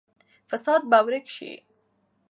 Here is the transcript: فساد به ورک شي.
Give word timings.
فساد 0.49 0.81
به 0.91 0.99
ورک 1.05 1.25
شي. 1.35 1.51